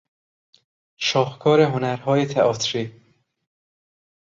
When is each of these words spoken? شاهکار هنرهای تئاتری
شاهکار 0.97 1.61
هنرهای 1.61 2.25
تئاتری 2.25 3.01